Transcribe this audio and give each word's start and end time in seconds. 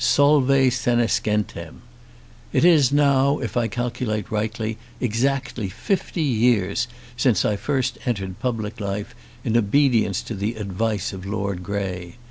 "Solve 0.03 0.47
senescentem." 0.73 1.81
It 2.51 2.65
is 2.65 2.91
now, 2.91 3.37
if 3.37 3.55
I 3.55 3.67
calculate 3.67 4.31
rightly, 4.31 4.79
exactly 4.99 5.69
fifty 5.69 6.23
years 6.23 6.87
since 7.15 7.45
I 7.45 7.55
first 7.55 7.99
entered 8.07 8.39
public 8.39 8.79
life 8.79 9.13
in 9.43 9.55
obedience 9.55 10.23
to 10.23 10.33
the 10.33 10.55
advice 10.55 11.13
of 11.13 11.23
Lord 11.27 11.61
Grey. 11.61 12.15